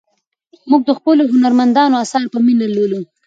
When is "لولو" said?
2.75-3.01